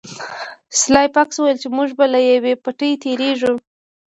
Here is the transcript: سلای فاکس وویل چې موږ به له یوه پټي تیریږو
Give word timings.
سلای 0.79 1.07
فاکس 1.15 1.35
وویل 1.37 1.57
چې 1.63 1.67
موږ 1.77 1.89
به 1.97 2.05
له 2.13 2.19
یوه 2.29 2.51
پټي 2.63 2.91
تیریږو 3.03 3.53